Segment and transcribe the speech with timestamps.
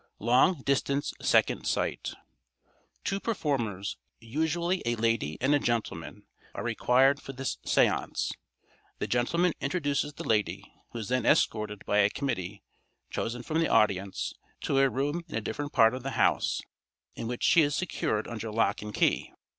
[0.17, 7.59] Long distance Second Sight.—Two performers, usually a lady and a gentleman, are required for this
[7.67, 8.31] seance.
[8.97, 12.63] The gentleman introduces the lady, who is then escorted by a committee,
[13.11, 16.63] chosen from the audience, to a room in a different part of the house,
[17.13, 19.31] in which she is secured under lock and key.